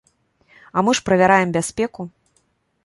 [0.75, 2.09] А мы ж правяраем бяспеку.